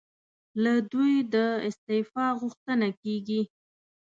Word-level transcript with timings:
له 0.63 0.73
دوی 0.91 1.13
د 1.33 1.35
استعفی 1.67 2.27
غوښتنه 2.41 2.87
کېږي. 3.01 3.41